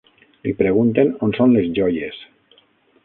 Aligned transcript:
Li 0.47 0.53
pregunten 0.61 1.13
on 1.27 1.35
són 1.41 1.55
les 1.57 1.69
joies. 1.81 2.21